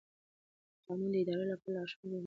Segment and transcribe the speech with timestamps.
[0.85, 2.19] قانون د ادارې لپاره لارښود ګڼل کېږي.